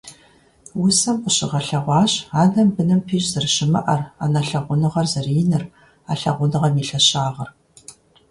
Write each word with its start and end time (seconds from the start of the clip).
Усэм 0.83 1.15
къыщыгъэлъэгъуащ 1.23 2.13
анэм 2.41 2.69
быным 2.75 3.01
пищӀ 3.07 3.27
зэрыщымыӀэр, 3.31 4.01
анэ 4.23 4.41
лъагъуныгъэр 4.47 5.07
зэрыиныр, 5.13 5.63
а 6.11 6.13
лъагъуныгъэм 6.19 6.75
и 6.81 6.83
лъэщагъыр. 6.87 7.49